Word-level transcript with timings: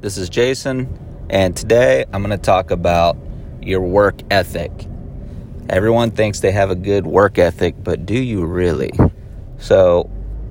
This 0.00 0.16
is 0.16 0.30
Jason, 0.30 1.26
and 1.28 1.54
today 1.54 2.06
I'm 2.10 2.22
going 2.22 2.30
to 2.30 2.42
talk 2.42 2.70
about 2.70 3.18
your 3.60 3.82
work 3.82 4.22
ethic. 4.30 4.72
Everyone 5.68 6.10
thinks 6.10 6.40
they 6.40 6.52
have 6.52 6.70
a 6.70 6.74
good 6.74 7.06
work 7.06 7.38
ethic, 7.38 7.74
but 7.84 8.06
do 8.06 8.18
you 8.18 8.46
really? 8.46 8.92
So, 9.58 10.04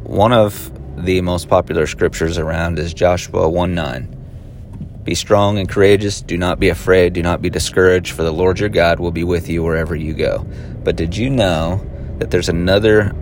one 0.03 0.33
of 0.33 0.71
the 1.03 1.21
most 1.21 1.49
popular 1.49 1.87
scriptures 1.87 2.37
around 2.37 2.77
is 2.77 2.93
Joshua 2.93 3.49
1 3.49 3.73
9. 3.73 5.01
Be 5.03 5.15
strong 5.15 5.57
and 5.57 5.67
courageous. 5.67 6.21
Do 6.21 6.37
not 6.37 6.59
be 6.59 6.69
afraid. 6.69 7.13
Do 7.13 7.23
not 7.23 7.41
be 7.41 7.49
discouraged, 7.49 8.11
for 8.11 8.21
the 8.21 8.31
Lord 8.31 8.59
your 8.59 8.69
God 8.69 8.99
will 8.99 9.11
be 9.11 9.23
with 9.23 9.49
you 9.49 9.63
wherever 9.63 9.95
you 9.95 10.13
go. 10.13 10.45
But 10.83 10.95
did 10.95 11.17
you 11.17 11.27
know 11.27 11.83
that 12.19 12.29
there's 12.29 12.49
another 12.49 13.15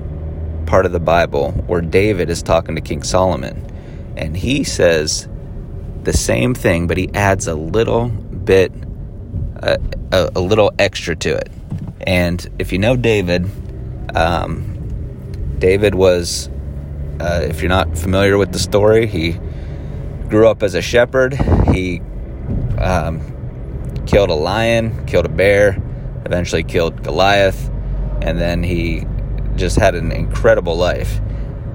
part 0.66 0.86
of 0.86 0.92
the 0.92 1.00
Bible 1.00 1.52
where 1.68 1.80
David 1.80 2.30
is 2.30 2.44
talking 2.44 2.76
to 2.76 2.82
King 2.82 3.04
Solomon? 3.04 3.66
And 4.18 4.36
he 4.36 4.66
says 4.66 5.30
the 6.08 6.14
same 6.14 6.54
thing, 6.54 6.88
but 6.88 6.96
he 6.96 7.10
adds 7.14 7.48
a 7.48 7.54
little 7.54 8.08
bit, 8.08 8.72
uh, 9.62 9.76
a, 10.14 10.32
a, 10.38 10.40
little 10.40 10.72
extra 10.80 11.18
to 11.18 11.36
it. 11.36 11.52
And 12.00 12.48
if 12.60 12.72
you 12.72 12.80
know 12.80 12.96
David, 12.96 13.46
um, 14.16 15.58
David 15.60 15.96
was, 15.96 16.50
uh, 17.20 17.42
if 17.44 17.62
you're 17.62 17.68
not 17.68 17.98
familiar 17.98 18.38
with 18.38 18.54
the 18.54 18.60
story, 18.60 19.06
he 19.06 19.38
grew 20.30 20.48
up 20.48 20.64
as 20.64 20.76
a 20.76 20.82
shepherd. 20.82 21.34
He 21.74 22.00
um, 22.78 23.20
killed 24.06 24.30
a 24.30 24.36
lion, 24.36 25.06
killed 25.08 25.26
a 25.26 25.30
bear, 25.30 25.78
eventually 26.24 26.64
killed 26.64 27.04
Goliath, 27.04 27.70
and 28.22 28.40
then 28.40 28.64
he 28.64 29.06
just 29.58 29.78
had 29.78 29.94
an 29.94 30.14
incredible 30.14 30.78
life. 30.78 31.20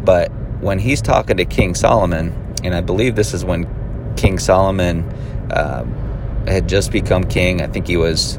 But 0.07 0.33
when 0.63 0.79
he's 0.79 1.03
talking 1.03 1.37
to 1.37 1.45
King 1.45 1.75
Solomon, 1.75 2.55
and 2.65 2.75
I 2.75 2.81
believe 2.81 3.15
this 3.15 3.35
is 3.35 3.45
when 3.45 3.82
King 4.17 4.39
Solomon 4.39 5.09
um, 5.53 5.93
had 6.47 6.69
just 6.69 6.91
become 6.93 7.25
king, 7.25 7.63
I 7.63 7.67
think 7.67 7.87
he 7.87 7.97
was 7.97 8.39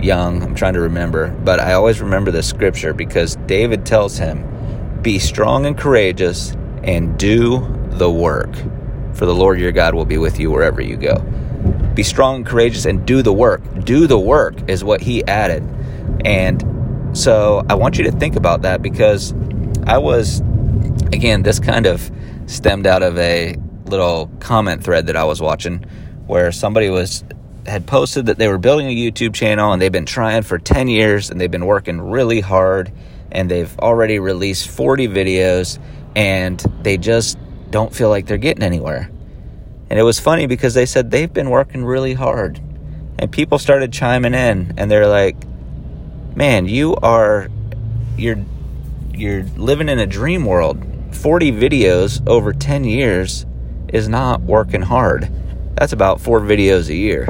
young. 0.00 0.42
I'm 0.42 0.54
trying 0.54 0.74
to 0.74 0.80
remember, 0.80 1.28
but 1.28 1.60
I 1.60 1.74
always 1.74 2.00
remember 2.00 2.30
this 2.30 2.48
scripture 2.48 2.92
because 2.92 3.36
David 3.46 3.86
tells 3.86 4.18
him, 4.18 5.00
Be 5.02 5.18
strong 5.18 5.66
and 5.66 5.76
courageous 5.76 6.56
and 6.82 7.18
do 7.18 7.66
the 7.90 8.10
work 8.10 8.54
for 9.14 9.26
the 9.26 9.34
Lord 9.34 9.60
your 9.60 9.72
God 9.72 9.94
will 9.94 10.04
be 10.04 10.18
with 10.18 10.38
you 10.38 10.50
wherever 10.50 10.80
you 10.80 10.96
go. 10.96 11.18
Be 11.94 12.02
strong 12.02 12.36
and 12.36 12.46
courageous 12.46 12.84
and 12.84 13.06
do 13.06 13.22
the 13.22 13.32
work. 13.32 13.62
Do 13.84 14.06
the 14.06 14.18
work 14.18 14.68
is 14.68 14.82
what 14.82 15.00
he 15.00 15.24
added. 15.24 15.62
And 16.24 17.16
so 17.16 17.64
I 17.68 17.74
want 17.74 17.96
you 17.96 18.04
to 18.04 18.12
think 18.12 18.34
about 18.34 18.62
that 18.62 18.82
because 18.82 19.32
I 19.86 19.98
was, 19.98 20.40
again, 21.12 21.42
this 21.42 21.60
kind 21.60 21.86
of 21.86 22.10
stemmed 22.46 22.86
out 22.86 23.02
of 23.02 23.16
a 23.18 23.56
little 23.94 24.28
comment 24.40 24.82
thread 24.82 25.06
that 25.06 25.16
I 25.16 25.24
was 25.24 25.40
watching 25.40 25.84
where 26.26 26.50
somebody 26.50 26.90
was 26.90 27.22
had 27.66 27.86
posted 27.86 28.26
that 28.26 28.38
they 28.38 28.48
were 28.48 28.58
building 28.58 28.88
a 28.88 28.94
YouTube 28.94 29.34
channel 29.34 29.72
and 29.72 29.80
they've 29.80 29.92
been 29.92 30.04
trying 30.04 30.42
for 30.42 30.58
10 30.58 30.88
years 30.88 31.30
and 31.30 31.40
they've 31.40 31.50
been 31.50 31.66
working 31.66 32.00
really 32.00 32.40
hard 32.40 32.92
and 33.30 33.50
they've 33.50 33.78
already 33.78 34.18
released 34.18 34.68
40 34.68 35.08
videos 35.08 35.78
and 36.14 36.60
they 36.82 36.98
just 36.98 37.38
don't 37.70 37.94
feel 37.94 38.08
like 38.10 38.26
they're 38.26 38.36
getting 38.36 38.62
anywhere. 38.62 39.10
And 39.88 39.98
it 39.98 40.02
was 40.02 40.18
funny 40.18 40.46
because 40.46 40.74
they 40.74 40.86
said 40.86 41.10
they've 41.10 41.32
been 41.32 41.50
working 41.50 41.84
really 41.84 42.14
hard. 42.14 42.60
And 43.18 43.30
people 43.30 43.58
started 43.58 43.92
chiming 43.92 44.34
in 44.34 44.74
and 44.76 44.90
they're 44.90 45.06
like, 45.06 45.36
"Man, 46.34 46.66
you 46.66 46.96
are 46.96 47.48
you're 48.16 48.44
you're 49.12 49.44
living 49.56 49.88
in 49.88 50.00
a 50.00 50.06
dream 50.06 50.44
world. 50.44 50.82
40 51.12 51.52
videos 51.52 52.26
over 52.26 52.52
10 52.52 52.84
years 52.84 53.46
is 53.94 54.08
not 54.10 54.42
working 54.42 54.82
hard. 54.82 55.30
That's 55.76 55.94
about 55.94 56.20
4 56.20 56.40
videos 56.40 56.90
a 56.90 56.94
year." 56.94 57.26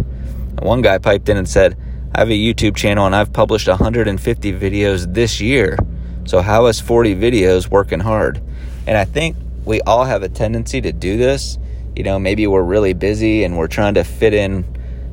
One 0.60 0.82
guy 0.82 0.98
piped 0.98 1.28
in 1.28 1.36
and 1.36 1.48
said, 1.48 1.76
"I 2.12 2.18
have 2.20 2.30
a 2.30 2.32
YouTube 2.32 2.74
channel 2.74 3.06
and 3.06 3.14
I've 3.14 3.32
published 3.32 3.68
150 3.68 4.52
videos 4.52 5.14
this 5.14 5.40
year. 5.40 5.78
So 6.24 6.40
how 6.40 6.66
is 6.66 6.80
40 6.80 7.14
videos 7.14 7.70
working 7.70 8.00
hard?" 8.00 8.40
And 8.86 8.96
I 8.96 9.04
think 9.04 9.36
we 9.64 9.80
all 9.82 10.04
have 10.04 10.22
a 10.22 10.28
tendency 10.28 10.80
to 10.80 10.92
do 10.92 11.16
this. 11.16 11.58
You 11.96 12.02
know, 12.02 12.18
maybe 12.18 12.46
we're 12.46 12.62
really 12.62 12.92
busy 12.92 13.44
and 13.44 13.56
we're 13.56 13.68
trying 13.68 13.94
to 13.94 14.04
fit 14.04 14.34
in 14.34 14.64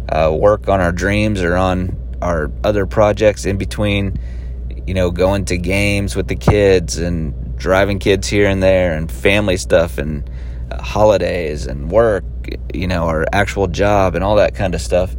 uh, 0.09 0.31
work 0.33 0.67
on 0.67 0.81
our 0.81 0.91
dreams 0.91 1.41
or 1.41 1.55
on 1.55 1.95
our 2.21 2.51
other 2.63 2.85
projects 2.85 3.45
in 3.45 3.57
between, 3.57 4.17
you 4.85 4.93
know, 4.93 5.11
going 5.11 5.45
to 5.45 5.57
games 5.57 6.15
with 6.15 6.27
the 6.27 6.35
kids 6.35 6.97
and 6.97 7.33
driving 7.57 7.99
kids 7.99 8.27
here 8.27 8.47
and 8.47 8.61
there 8.61 8.93
and 8.93 9.11
family 9.11 9.57
stuff 9.57 9.97
and 9.97 10.29
holidays 10.79 11.65
and 11.65 11.91
work, 11.91 12.23
you 12.73 12.87
know, 12.87 13.05
our 13.05 13.25
actual 13.33 13.67
job 13.67 14.15
and 14.15 14.23
all 14.23 14.35
that 14.35 14.55
kind 14.55 14.75
of 14.75 14.81
stuff. 14.81 15.15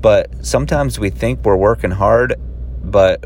But 0.00 0.44
sometimes 0.44 0.98
we 0.98 1.10
think 1.10 1.44
we're 1.44 1.56
working 1.56 1.90
hard, 1.90 2.34
but 2.82 3.24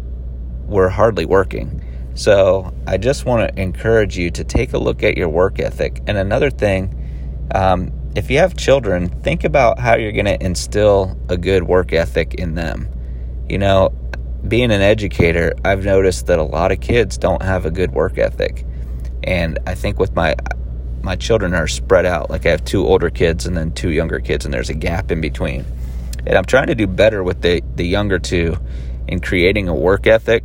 we're 0.67 0.89
hardly 0.89 1.27
working. 1.27 1.85
So 2.15 2.75
I 2.87 2.97
just 2.97 3.25
want 3.25 3.49
to 3.49 3.61
encourage 3.61 4.17
you 4.17 4.31
to 4.33 4.45
take 4.45 4.73
a 4.73 4.79
look 4.79 5.03
at 5.03 5.17
your 5.17 5.29
work 5.29 5.59
ethic. 5.59 6.03
And 6.07 6.17
another 6.17 6.51
thing, 6.51 7.49
um, 7.55 7.93
if 8.15 8.31
you 8.31 8.39
have 8.39 8.57
children, 8.57 9.09
think 9.23 9.45
about 9.45 9.79
how 9.79 9.97
you're 9.97 10.13
going 10.13 10.27
to 10.27 10.43
instill 10.43 11.19
a 11.29 11.37
good 11.37 11.63
work 11.63 11.93
ethic 11.93 12.35
in 12.35 12.55
them. 12.55 12.89
You 13.49 13.59
know, 13.59 13.91
being 14.47 14.71
an 14.71 14.81
educator, 14.81 15.55
I've 15.65 15.85
noticed 15.85 16.27
that 16.27 16.39
a 16.39 16.45
lot 16.45 16.73
of 16.73 16.81
kids 16.81 17.19
don't 17.19 17.43
have 17.43 17.67
a 17.67 17.71
good 17.71 17.93
work 17.93 18.19
ethic. 18.19 18.65
And 19.23 19.59
I 19.67 19.75
think 19.75 19.99
with 19.99 20.15
my 20.15 20.35
my 21.03 21.17
children 21.17 21.55
are 21.55 21.67
spread 21.67 22.07
out. 22.07 22.31
Like 22.31 22.47
I 22.47 22.51
have 22.51 22.65
two 22.65 22.87
older 22.87 23.11
kids 23.11 23.47
and 23.47 23.57
then 23.57 23.73
two 23.73 23.91
younger 23.91 24.21
kids 24.21 24.45
and 24.45 24.53
there's 24.53 24.71
a 24.71 24.75
gap 24.75 25.11
in 25.11 25.21
between. 25.21 25.65
And 26.27 26.37
I'm 26.37 26.45
trying 26.45 26.67
to 26.67 26.75
do 26.75 26.87
better 26.87 27.23
with 27.23 27.41
the 27.43 27.63
the 27.77 27.87
younger 27.87 28.19
two 28.19 28.57
in 29.09 29.21
creating 29.21 29.69
a 29.69 29.75
work 29.75 30.07
ethic 30.07 30.45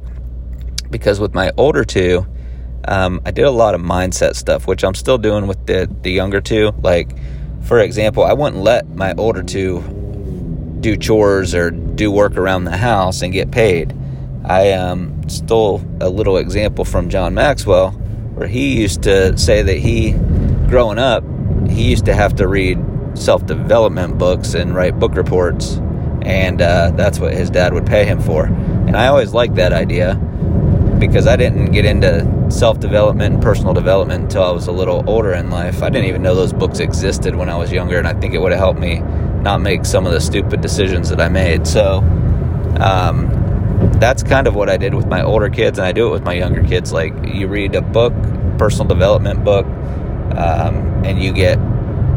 because 0.89 1.19
with 1.19 1.33
my 1.33 1.51
older 1.57 1.83
two, 1.83 2.25
um, 2.88 3.21
I 3.25 3.31
did 3.31 3.45
a 3.45 3.51
lot 3.51 3.75
of 3.75 3.81
mindset 3.81 4.35
stuff, 4.35 4.67
which 4.67 4.83
I'm 4.83 4.95
still 4.95 5.17
doing 5.17 5.47
with 5.47 5.66
the 5.66 5.89
the 6.01 6.11
younger 6.11 6.41
two. 6.41 6.72
Like, 6.81 7.09
for 7.63 7.79
example, 7.79 8.23
I 8.23 8.33
wouldn't 8.33 8.61
let 8.61 8.87
my 8.89 9.13
older 9.13 9.43
two 9.43 9.81
do 10.79 10.95
chores 10.95 11.55
or 11.55 11.72
do 11.72 12.11
work 12.11 12.37
around 12.37 12.66
the 12.66 12.77
house 12.77 13.22
and 13.22 13.33
get 13.33 13.51
paid. 13.51 13.93
I 14.45 14.73
um, 14.73 15.27
stole 15.27 15.83
a 15.99 16.07
little 16.07 16.37
example 16.37 16.85
from 16.85 17.09
John 17.09 17.33
Maxwell, 17.33 17.91
where 18.35 18.47
he 18.47 18.79
used 18.79 19.01
to 19.03 19.35
say 19.37 19.63
that 19.63 19.77
he, 19.77 20.11
growing 20.68 21.00
up, 21.00 21.24
he 21.68 21.90
used 21.90 22.06
to 22.06 22.14
have 22.14 22.36
to 22.36 22.48
read 22.48 22.80
self 23.16 23.46
development 23.46 24.18
books 24.18 24.53
and 24.53 24.76
write 24.76 25.00
book 25.00 25.16
reports, 25.16 25.78
and 26.22 26.62
uh, 26.62 26.92
that's 26.92 27.20
what 27.20 27.34
his 27.34 27.50
dad 27.50 27.74
would 27.74 27.86
pay 27.86 28.06
him 28.06 28.20
for. 28.20 28.46
And 28.46 28.96
I 28.96 29.08
always 29.08 29.34
liked 29.34 29.56
that 29.56 29.74
idea 29.74 30.16
because 31.00 31.28
I 31.28 31.36
didn't 31.36 31.72
get 31.72 31.86
into 31.86 32.50
self 32.50 32.80
development 32.80 33.36
and 33.36 33.44
personal 33.44 33.74
development 33.74 34.24
until 34.24 34.44
I 34.44 34.52
was 34.52 34.68
a 34.68 34.72
little 34.72 35.03
older 35.09 35.34
in 35.34 35.50
life. 35.50 35.81
I 35.84 35.90
didn't 35.90 36.08
even 36.08 36.22
know 36.22 36.36
those 36.36 36.53
books 36.53 36.80
existed 36.80 37.36
when 37.36 37.50
I 37.50 37.58
was 37.58 37.72
younger, 37.72 37.97
and 37.97 38.08
I 38.08 38.14
think 38.14 38.34
it 38.34 38.40
would 38.40 38.52
have 38.52 38.59
helped 38.59 38.80
me 38.80 39.00
not 39.42 39.62
make 39.62 39.86
some 39.86 40.06
of 40.06 40.12
the 40.12 40.22
stupid 40.22 40.62
decisions 40.62 41.09
that 41.09 41.22
I 41.22 41.30
made. 41.30 41.68
So, 41.68 42.00
um, 42.80 43.30
that's 44.00 44.24
kind 44.24 44.47
of 44.47 44.56
what 44.56 44.70
I 44.70 44.78
did 44.78 44.94
with 44.94 45.08
my 45.08 45.22
older 45.22 45.50
kids, 45.50 45.78
and 45.78 45.86
I 45.86 45.92
do 45.92 46.08
it 46.08 46.12
with 46.12 46.24
my 46.24 46.34
younger 46.34 46.64
kids. 46.64 46.92
Like, 46.92 47.14
you 47.26 47.47
read 47.47 47.76
a 47.76 47.82
book, 47.82 48.14
personal 48.58 48.88
development 48.88 49.44
book, 49.44 49.66
um, 50.38 51.03
and 51.06 51.22
you 51.22 51.31
get 51.34 51.59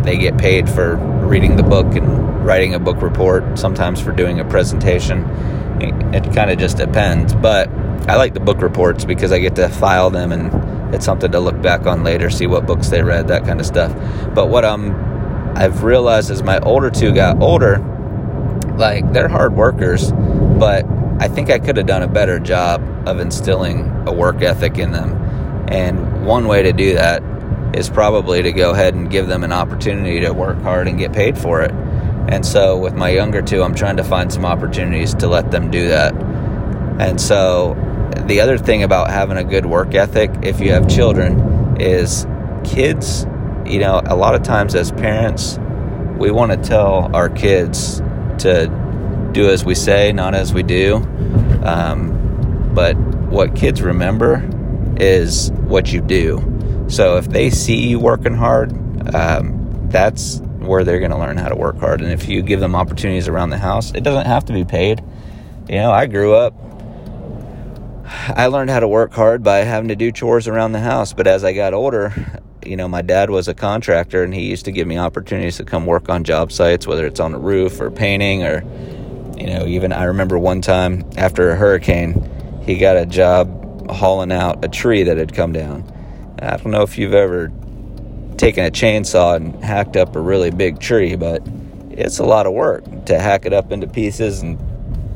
they 0.03 0.17
get 0.17 0.39
paid 0.39 0.69
for 0.69 0.97
reading 0.97 1.57
the 1.57 1.63
book 1.63 1.87
and 1.95 2.45
writing 2.45 2.75
a 2.75 2.79
book 2.79 3.03
report, 3.03 3.59
sometimes 3.59 4.01
for 4.01 4.13
doing 4.13 4.41
a 4.41 4.45
presentation. 4.45 5.25
It, 5.81 6.35
kind 6.35 6.51
of 6.51 6.59
just 6.59 6.79
depends, 6.79 7.35
but 7.35 7.69
I 8.09 8.17
like 8.17 8.35
the 8.35 8.41
book 8.41 8.63
reports 8.63 9.05
because 9.05 9.33
I 9.33 9.39
get 9.39 9.55
to 9.57 9.69
file 9.69 10.11
them 10.11 10.33
and 10.33 10.95
it's 10.95 11.05
something 11.05 11.31
to 11.33 11.41
look 11.41 11.61
back 11.61 11.87
on 11.87 12.03
later, 12.03 12.31
see 12.31 12.47
what 12.47 12.67
books 12.67 12.89
they 12.89 13.03
read, 13.03 13.29
that 13.29 13.45
kind 13.45 13.61
of 13.61 13.67
stuff. 13.67 13.93
But 14.35 14.49
what 14.49 14.65
I'm 14.65 14.95
I've 15.57 15.83
realized 15.83 16.31
as 16.31 16.43
my 16.43 16.59
older 16.61 16.91
two 16.91 17.13
got 17.13 17.43
older, 17.43 17.79
like 18.77 19.13
they're 19.13 19.29
hard 19.29 19.55
workers, 19.55 20.11
but 20.13 20.87
I 21.21 21.29
think 21.29 21.51
I 21.51 21.59
could 21.59 21.77
have 21.77 21.87
done 21.87 22.03
a 22.03 22.09
better 22.09 22.39
job 22.39 22.83
of 23.07 23.21
instilling 23.21 23.91
a 24.07 24.13
work 24.13 24.41
ethic 24.41 24.79
in 24.79 24.93
them. 24.93 25.17
And 25.69 26.25
one 26.25 26.47
way 26.47 26.63
to 26.63 26.73
do 26.73 26.95
that 26.95 27.23
is 27.75 27.89
probably 27.89 28.43
to 28.43 28.53
go 28.53 28.71
ahead 28.73 28.95
and 28.95 29.11
give 29.11 29.27
them 29.27 29.45
an 29.45 29.53
opportunity 29.53 30.21
to 30.21 30.33
work 30.33 30.61
hard 30.63 30.89
and 30.89 30.99
get 30.99 31.13
paid 31.13 31.39
for 31.39 31.63
it. 31.63 31.71
And 32.29 32.45
so 32.45 32.79
with 32.79 32.95
my 32.95 33.11
younger 33.11 33.41
two, 33.41 33.63
I'm 33.63 33.75
trying 33.75 33.97
to 33.97 34.05
find 34.05 34.33
some 34.33 34.45
opportunities 34.45 35.15
to 35.15 35.29
let 35.29 35.51
them 35.51 35.71
do 35.71 35.89
that. 35.89 36.15
And 37.01 37.21
so 37.21 37.75
the 38.27 38.41
other 38.41 38.59
thing 38.59 38.83
about 38.83 39.11
having 39.11 39.39
a 39.39 39.45
good 39.45 39.65
work 39.65 39.95
ethic, 39.95 40.31
if 40.43 40.61
you 40.61 40.73
have 40.73 40.89
children, 40.89 41.81
is 41.81 42.27
kids, 42.65 43.27
you 43.65 43.79
know, 43.79 44.03
a 44.05 44.17
lot 44.17 44.35
of 44.35 44.43
times 44.43 44.75
as 44.75 44.91
parents, 44.93 45.59
we 46.19 46.31
want 46.31 46.53
to 46.53 46.59
tell 46.59 47.15
our 47.15 47.31
kids 47.31 48.01
to 48.39 49.31
do 49.33 49.49
as 49.51 49.65
we 49.65 49.75
say, 49.75 50.13
not 50.13 50.35
as 50.35 50.53
we 50.53 50.63
do. 50.63 50.97
Um, 51.63 52.73
but 52.75 52.97
what 52.97 53.55
kids 53.55 53.81
remember 53.83 54.49
is 54.99 55.51
what 55.53 55.93
you 55.93 56.01
do. 56.01 56.58
So 56.89 57.17
if 57.19 57.29
they 57.29 57.51
see 57.51 57.89
you 57.89 58.01
working 58.01 58.35
hard, 58.35 58.73
um, 59.15 59.89
that's 59.91 60.41
where 60.59 60.85
they're 60.85 60.99
going 60.99 61.11
to 61.11 61.19
learn 61.19 61.37
how 61.37 61.49
to 61.49 61.57
work 61.57 61.79
hard. 61.79 62.01
And 62.01 62.11
if 62.11 62.29
you 62.29 62.43
give 62.43 62.61
them 62.61 62.75
opportunities 62.75 63.29
around 63.29 63.51
the 63.51 63.59
house, 63.59 63.93
it 63.93 64.03
doesn't 64.03 64.27
have 64.27 64.47
to 64.47 64.53
be 64.53 64.65
paid. 64.65 65.03
You 65.69 65.77
know, 65.77 65.93
I 65.93 66.07
grew 66.07 66.35
up, 66.35 66.55
I 68.07 68.47
learned 68.47 68.71
how 68.71 68.81
to 68.81 68.89
work 68.89 69.13
hard 69.13 69.43
by 69.43 69.59
having 69.59 69.89
to 69.89 69.97
do 69.97 70.11
chores 70.13 70.49
around 70.49 70.73
the 70.73 70.81
house. 70.81 71.13
But 71.13 71.27
as 71.27 71.45
I 71.45 71.53
got 71.53 71.75
older, 71.75 72.43
you 72.65 72.77
know, 72.77 72.89
my 72.89 73.03
dad 73.03 73.31
was 73.31 73.49
a 73.49 73.55
contractor 73.55 74.23
and 74.23 74.33
he 74.33 74.49
used 74.49 74.65
to 74.65 74.73
give 74.73 74.87
me 74.87 74.99
opportunities 74.99 75.59
to 75.59 75.65
come 75.65 75.87
work 75.87 76.09
on 76.09 76.25
job 76.25 76.53
sites, 76.53 76.87
whether 76.87 77.07
it's 77.07 77.21
on 77.21 77.33
the 77.33 77.39
roof 77.39 77.81
or 77.81 77.91
painting 77.91 78.45
or, 78.45 78.63
you 79.37 79.47
know, 79.47 79.67
even 79.67 79.93
I 79.93 80.05
remember 80.05 80.39
one 80.39 80.63
time 80.63 81.05
after 81.17 81.51
a 81.51 81.57
hurricane, 81.57 82.63
he 82.65 82.79
got 82.79 82.97
a 82.97 83.07
job 83.07 83.91
hauling 83.91 84.33
out 84.33 84.65
a 84.65 84.69
tree 84.69 85.03
that 85.05 85.17
had 85.17 85.35
come 85.35 85.53
down. 85.53 85.98
I 86.41 86.57
don't 86.57 86.71
know 86.71 86.83
if 86.83 86.99
you've 86.99 87.15
ever 87.15 87.53
taken 88.37 88.65
a 88.65 88.71
chainsaw 88.71 89.37
and 89.37 89.63
hacked 89.65 89.97
up 89.97 90.15
a 90.15 90.21
really 90.21 90.51
big 90.51 90.79
tree, 90.79 91.17
but 91.17 91.43
it's 91.91 92.19
a 92.19 92.25
lot 92.25 92.47
of 92.47 92.53
work 92.53 92.85
to 93.07 93.19
hack 93.19 93.45
it 93.45 93.53
up 93.53 93.73
into 93.73 93.87
pieces 93.89 94.41
and, 94.41 94.59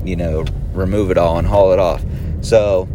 you 0.06 0.16
know, 0.16 0.44
remove 0.72 1.10
it 1.10 1.18
all 1.18 1.38
and 1.38 1.46
haul 1.46 1.72
it 1.72 1.78
off. 1.78 2.04
So 2.40 2.88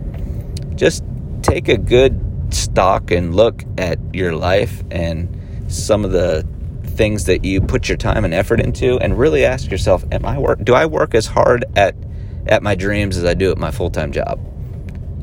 just 0.75 1.03
take 1.41 1.69
a 1.69 1.77
good 1.77 2.21
stock 2.53 3.12
and 3.12 3.35
look 3.35 3.63
at 3.77 4.00
your 4.13 4.33
life 4.33 4.83
and 4.91 5.33
some 5.68 6.06
of 6.06 6.12
the 6.12 6.45
things 6.83 7.25
that 7.25 7.45
you 7.45 7.62
put 7.62 7.88
your 7.88 7.97
time 7.97 8.25
and 8.25 8.33
effort 8.33 8.59
into 8.59 8.97
and 9.00 9.18
really 9.18 9.45
ask 9.45 9.69
yourself 9.69 10.03
am 10.12 10.25
i 10.25 10.38
work 10.38 10.63
do 10.63 10.73
i 10.73 10.85
work 10.85 11.13
as 11.13 11.27
hard 11.27 11.63
at 11.75 11.94
at 12.47 12.63
my 12.63 12.73
dreams 12.73 13.18
as 13.18 13.25
i 13.25 13.33
do 13.33 13.51
at 13.51 13.57
my 13.57 13.69
full-time 13.69 14.12
job 14.12 14.39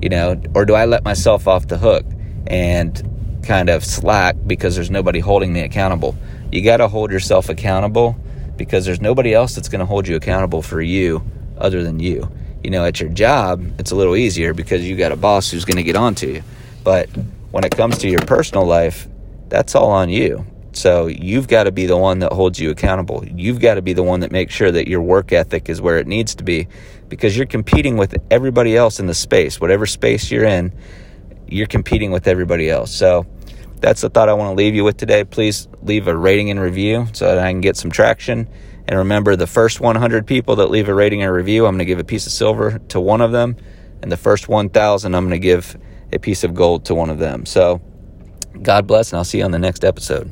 you 0.00 0.08
know 0.08 0.40
or 0.54 0.64
do 0.64 0.74
i 0.74 0.84
let 0.84 1.02
myself 1.02 1.48
off 1.48 1.66
the 1.66 1.78
hook 1.78 2.04
and 2.46 3.40
kind 3.46 3.68
of 3.68 3.84
slack 3.84 4.36
because 4.46 4.74
there's 4.74 4.90
nobody 4.90 5.20
holding 5.20 5.52
me 5.52 5.60
accountable 5.60 6.16
you 6.50 6.62
got 6.62 6.78
to 6.78 6.88
hold 6.88 7.10
yourself 7.10 7.48
accountable 7.48 8.16
because 8.56 8.84
there's 8.84 9.00
nobody 9.00 9.34
else 9.34 9.54
that's 9.54 9.68
going 9.68 9.80
to 9.80 9.86
hold 9.86 10.06
you 10.08 10.16
accountable 10.16 10.62
for 10.62 10.80
you 10.80 11.22
other 11.58 11.82
than 11.82 12.00
you 12.00 12.30
you 12.62 12.70
know 12.70 12.84
at 12.84 13.00
your 13.00 13.10
job 13.10 13.62
it's 13.78 13.90
a 13.90 13.96
little 13.96 14.16
easier 14.16 14.54
because 14.54 14.82
you 14.82 14.96
got 14.96 15.12
a 15.12 15.16
boss 15.16 15.50
who's 15.50 15.64
going 15.64 15.76
to 15.76 15.82
get 15.82 15.96
on 15.96 16.14
to 16.14 16.32
you 16.32 16.42
but 16.84 17.08
when 17.54 17.62
it 17.62 17.76
comes 17.76 17.98
to 17.98 18.08
your 18.08 18.20
personal 18.20 18.66
life, 18.66 19.08
that's 19.48 19.76
all 19.76 19.92
on 19.92 20.10
you. 20.10 20.44
So 20.72 21.06
you've 21.06 21.46
got 21.46 21.64
to 21.64 21.72
be 21.72 21.86
the 21.86 21.96
one 21.96 22.18
that 22.18 22.32
holds 22.32 22.58
you 22.58 22.70
accountable. 22.70 23.24
You've 23.24 23.60
got 23.60 23.74
to 23.74 23.82
be 23.82 23.92
the 23.92 24.02
one 24.02 24.20
that 24.20 24.32
makes 24.32 24.52
sure 24.52 24.72
that 24.72 24.88
your 24.88 25.00
work 25.00 25.32
ethic 25.32 25.68
is 25.68 25.80
where 25.80 25.98
it 25.98 26.08
needs 26.08 26.34
to 26.34 26.42
be 26.42 26.66
because 27.08 27.36
you're 27.36 27.46
competing 27.46 27.96
with 27.96 28.16
everybody 28.28 28.76
else 28.76 28.98
in 28.98 29.06
the 29.06 29.14
space. 29.14 29.60
Whatever 29.60 29.86
space 29.86 30.32
you're 30.32 30.44
in, 30.44 30.72
you're 31.46 31.66
competing 31.66 32.10
with 32.10 32.26
everybody 32.26 32.70
else. 32.70 32.94
So 32.94 33.26
that's 33.80 34.00
the 34.00 34.08
thought 34.08 34.28
I 34.28 34.34
want 34.34 34.50
to 34.50 34.54
leave 34.54 34.74
you 34.74 34.84
with 34.84 34.96
today. 34.96 35.24
Please 35.24 35.68
leave 35.82 36.08
a 36.08 36.16
rating 36.16 36.50
and 36.50 36.60
review 36.60 37.06
so 37.12 37.26
that 37.26 37.38
I 37.38 37.50
can 37.50 37.60
get 37.60 37.76
some 37.76 37.90
traction. 37.90 38.48
And 38.86 38.98
remember, 38.98 39.36
the 39.36 39.46
first 39.46 39.80
100 39.80 40.26
people 40.26 40.56
that 40.56 40.70
leave 40.70 40.88
a 40.88 40.94
rating 40.94 41.22
or 41.22 41.32
review, 41.32 41.66
I'm 41.66 41.72
going 41.72 41.78
to 41.78 41.84
give 41.84 41.98
a 41.98 42.04
piece 42.04 42.26
of 42.26 42.32
silver 42.32 42.78
to 42.88 43.00
one 43.00 43.20
of 43.20 43.32
them. 43.32 43.56
And 44.02 44.12
the 44.12 44.16
first 44.16 44.48
1,000, 44.48 45.14
I'm 45.14 45.24
going 45.24 45.40
to 45.40 45.44
give 45.44 45.76
a 46.12 46.18
piece 46.18 46.44
of 46.44 46.54
gold 46.54 46.84
to 46.86 46.94
one 46.94 47.08
of 47.08 47.18
them. 47.18 47.46
So, 47.46 47.80
God 48.62 48.86
bless, 48.86 49.12
and 49.12 49.18
I'll 49.18 49.24
see 49.24 49.38
you 49.38 49.44
on 49.44 49.50
the 49.50 49.58
next 49.58 49.84
episode. 49.84 50.30